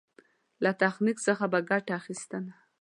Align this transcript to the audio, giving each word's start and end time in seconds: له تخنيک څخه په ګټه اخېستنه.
له 0.63 0.71
تخنيک 0.81 1.17
څخه 1.27 1.45
په 1.53 1.59
ګټه 1.69 1.93
اخېستنه. 1.99 2.53